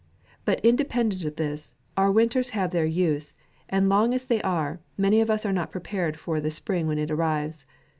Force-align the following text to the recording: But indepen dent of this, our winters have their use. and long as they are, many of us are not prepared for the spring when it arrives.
But 0.45 0.63
indepen 0.63 1.09
dent 1.11 1.23
of 1.25 1.35
this, 1.35 1.75
our 1.95 2.11
winters 2.11 2.49
have 2.57 2.71
their 2.71 2.87
use. 2.87 3.35
and 3.69 3.87
long 3.87 4.15
as 4.15 4.25
they 4.25 4.41
are, 4.41 4.79
many 4.97 5.21
of 5.21 5.29
us 5.29 5.45
are 5.45 5.53
not 5.53 5.69
prepared 5.71 6.17
for 6.19 6.41
the 6.41 6.49
spring 6.49 6.87
when 6.87 6.97
it 6.97 7.11
arrives. 7.11 7.67